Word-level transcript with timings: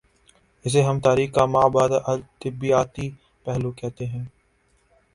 اسے 0.65 0.81
ہم 0.83 0.99
تاریخ 0.99 1.29
کا 1.35 1.43
ما 1.53 1.63
بعد 1.75 1.91
الطبیعیاتی 2.05 3.09
پہلو 3.45 3.71
کہتے 3.71 4.05
ہیں۔ 4.05 4.25